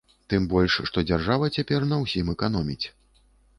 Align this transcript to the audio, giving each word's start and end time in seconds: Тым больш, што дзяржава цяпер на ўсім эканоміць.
Тым 0.33 0.45
больш, 0.53 0.77
што 0.91 1.03
дзяржава 1.09 1.51
цяпер 1.59 1.87
на 1.93 2.01
ўсім 2.07 2.35
эканоміць. 2.35 2.83